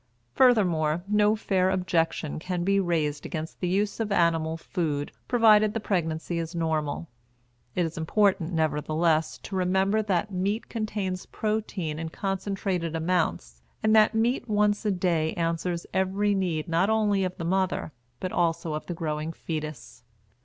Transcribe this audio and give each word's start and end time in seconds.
Furthermore, 0.33 1.03
no 1.07 1.35
fair 1.35 1.69
objection 1.69 2.39
can 2.39 2.63
be 2.63 2.79
raised 2.79 3.23
against 3.23 3.59
the 3.59 3.67
use 3.67 3.99
of 3.99 4.11
animal 4.11 4.57
food, 4.57 5.11
provided 5.27 5.75
the 5.75 5.79
pregnancy 5.79 6.39
is 6.39 6.55
normal. 6.55 7.07
It 7.75 7.85
is 7.85 7.99
important, 7.99 8.51
nevertheless, 8.51 9.37
to 9.43 9.55
remember 9.55 10.01
that 10.01 10.31
meat 10.31 10.69
contains 10.69 11.27
protein 11.27 11.99
in 11.99 12.09
concentrated 12.09 12.95
amounts, 12.95 13.61
and 13.83 13.95
that 13.95 14.15
meat 14.15 14.49
once 14.49 14.83
a 14.87 14.91
day 14.91 15.33
answers 15.35 15.85
every 15.93 16.33
need 16.33 16.67
not 16.67 16.89
only 16.89 17.23
of 17.23 17.37
the 17.37 17.45
mother 17.45 17.91
but 18.19 18.31
also 18.31 18.73
of 18.73 18.87
the 18.87 18.95
growing 18.95 19.31
fetus. 19.31 20.01